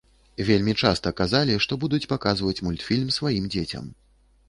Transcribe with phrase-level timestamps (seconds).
[0.47, 3.97] Вельмі часта казалі, што будуць паказваць мультфільм сваім дзецям.